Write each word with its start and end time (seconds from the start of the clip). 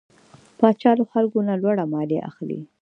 پاچا 0.59 0.91
له 0.99 1.05
خلکو 1.11 1.37
نه 1.47 1.55
لوړه 1.61 1.85
ماليه 1.93 2.21
اخلي. 2.29 2.59